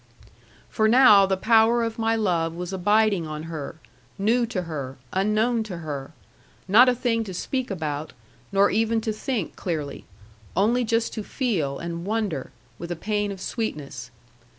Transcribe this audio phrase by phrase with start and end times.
[0.67, 3.75] For now the power of my love was abiding on her,
[4.17, 6.11] new to her, unknown to her;
[6.67, 8.11] not a thing to speak about,
[8.51, 10.05] nor even to think clearly;
[10.55, 14.09] only just to feel and wonder, with a pain of sweetness.